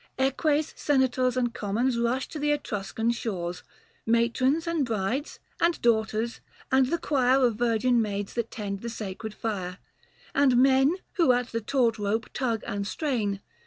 [0.19, 3.61] Eques, Senators, And Commons rush to the Etruscan shores,
[4.03, 9.35] Matrons and brides, and daughters, and the quire Of virgin maids that tend the sacred
[9.35, 9.77] fire,
[10.33, 13.41] And men, who at the taut rope tug and strain.